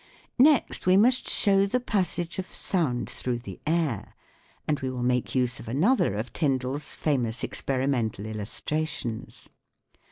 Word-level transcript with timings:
Next 0.39 0.87
we 0.87 0.97
must 0.97 1.29
show 1.29 1.67
the 1.67 1.79
passage 1.79 2.39
of 2.39 2.47
sound 2.51 3.07
through 3.07 3.37
the 3.37 3.59
air, 3.67 4.15
and 4.67 4.79
we 4.79 4.89
will 4.89 5.03
make 5.03 5.35
use 5.35 5.59
of 5.59 5.67
another 5.67 6.15
of 6.15 6.33
TyndalFs 6.33 6.95
famous 6.95 7.43
experimental 7.43 8.25
illustrations. 8.25 9.47